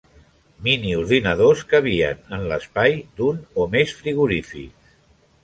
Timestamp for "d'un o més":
3.21-3.95